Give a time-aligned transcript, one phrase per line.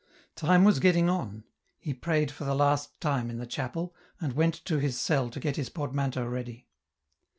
[0.35, 1.43] Time was getting on;
[1.77, 5.39] he prayed for the last time in the chapel, and went to his cell to
[5.39, 6.65] get his portmanteau ready.